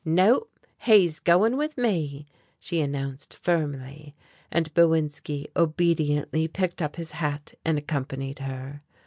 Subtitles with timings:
[0.03, 0.47] "No,
[0.79, 2.25] he's going with me!"
[2.59, 4.15] she announced firmly,
[4.51, 8.81] and Bowinski obediently picked up his hat and accompanied her.